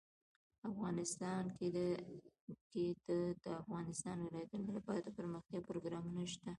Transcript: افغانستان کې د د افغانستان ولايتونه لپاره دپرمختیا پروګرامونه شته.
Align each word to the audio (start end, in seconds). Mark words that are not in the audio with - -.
افغانستان 0.69 1.43
کې 2.69 2.85
د 3.07 3.09
د 3.43 3.45
افغانستان 3.63 4.17
ولايتونه 4.19 4.69
لپاره 4.77 4.99
دپرمختیا 5.01 5.59
پروګرامونه 5.69 6.21
شته. 6.33 6.49